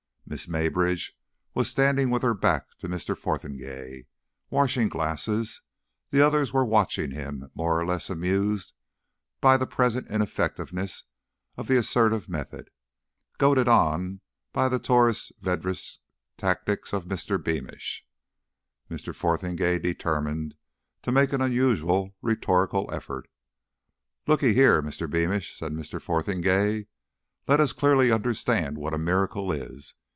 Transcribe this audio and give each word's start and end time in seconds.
Miss 0.31 0.47
Maybridge 0.47 1.11
was 1.53 1.67
standing 1.69 2.09
with 2.09 2.21
her 2.21 2.33
back 2.33 2.77
to 2.77 2.87
Mr. 2.87 3.17
Fotheringay, 3.17 4.05
washing 4.49 4.87
glasses; 4.87 5.61
the 6.09 6.21
others 6.21 6.53
were 6.53 6.63
watching 6.63 7.11
him, 7.11 7.51
more 7.53 7.77
or 7.77 7.85
less 7.85 8.09
amused 8.09 8.71
by 9.41 9.57
the 9.57 9.67
present 9.67 10.07
ineffectiveness 10.09 11.03
of 11.57 11.67
the 11.67 11.75
assertive 11.75 12.29
method. 12.29 12.69
Goaded 13.39 13.65
by 13.65 14.69
the 14.69 14.79
Torres 14.79 15.33
Vedras 15.41 15.97
tactics 16.37 16.93
of 16.93 17.07
Mr. 17.09 17.37
Beamish, 17.43 18.07
Mr. 18.89 19.13
Fotheringay 19.13 19.79
determined 19.79 20.55
to 21.01 21.11
make 21.11 21.33
an 21.33 21.41
unusual 21.41 22.15
rhetorical 22.21 22.89
effort. 22.93 23.29
"Looky 24.27 24.53
here, 24.53 24.81
Mr. 24.81 25.09
Beamish," 25.09 25.57
said 25.57 25.73
Mr. 25.73 26.01
Fotheringay. 26.01 26.87
"Let 27.49 27.59
us 27.59 27.73
clearly 27.73 28.13
understand 28.13 28.77
what 28.77 28.93
a 28.93 28.97
miracle 28.97 29.51
is. 29.51 29.93